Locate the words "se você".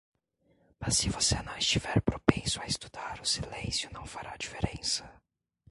0.97-1.39